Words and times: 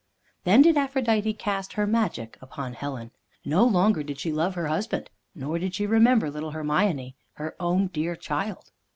Then 0.45 0.63
did 0.63 0.77
Aphrodite 0.77 1.31
cast 1.35 1.73
her 1.73 1.85
magic 1.85 2.35
upon 2.41 2.73
Helen. 2.73 3.11
No 3.45 3.63
longer 3.63 4.01
did 4.01 4.17
she 4.19 4.31
love 4.33 4.55
her 4.55 4.65
husband, 4.65 5.11
nor 5.35 5.59
did 5.59 5.75
she 5.75 5.85
remember 5.85 6.31
little 6.31 6.49
Hermione, 6.49 7.15
her 7.33 7.55
own 7.59 7.85
dear 7.85 8.15
child. 8.15 8.71